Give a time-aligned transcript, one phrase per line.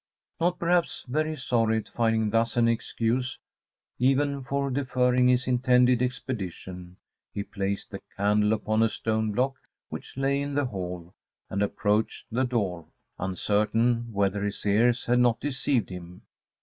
[0.39, 3.37] Not, perhaps, very sorry at finding thus an excuse
[3.99, 6.97] even for deferring his intended expedition,
[7.35, 9.57] he placed the candle upon a stone block
[9.89, 11.13] which lay in the hall
[11.51, 12.87] and approached the door,
[13.19, 16.23] uncertain whether his ears had not deceived him.